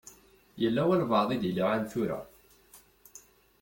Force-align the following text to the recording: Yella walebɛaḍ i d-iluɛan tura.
Yella 0.61 0.81
walebɛaḍ 0.87 1.29
i 1.31 1.37
d-iluɛan 1.41 1.83
tura. 1.91 2.19